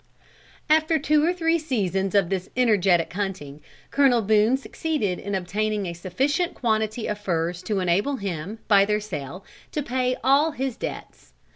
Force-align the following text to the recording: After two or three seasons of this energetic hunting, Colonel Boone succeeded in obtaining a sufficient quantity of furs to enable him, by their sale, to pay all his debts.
After 0.67 0.97
two 0.97 1.23
or 1.23 1.31
three 1.31 1.59
seasons 1.59 2.15
of 2.15 2.29
this 2.31 2.49
energetic 2.57 3.13
hunting, 3.13 3.61
Colonel 3.91 4.23
Boone 4.23 4.57
succeeded 4.57 5.19
in 5.19 5.35
obtaining 5.35 5.85
a 5.85 5.93
sufficient 5.93 6.55
quantity 6.55 7.05
of 7.05 7.19
furs 7.19 7.61
to 7.61 7.81
enable 7.81 8.15
him, 8.15 8.57
by 8.67 8.83
their 8.83 8.99
sale, 8.99 9.45
to 9.73 9.83
pay 9.83 10.17
all 10.23 10.53
his 10.53 10.75
debts. 10.75 11.33